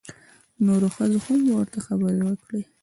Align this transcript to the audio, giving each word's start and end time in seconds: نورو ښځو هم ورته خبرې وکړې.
نورو 0.65 0.87
ښځو 0.95 1.19
هم 1.25 1.39
ورته 1.55 1.77
خبرې 1.85 2.19
وکړې. 2.25 2.61